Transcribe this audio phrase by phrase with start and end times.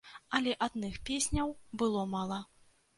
[0.39, 1.55] Але адных песняў
[1.85, 2.45] было мала.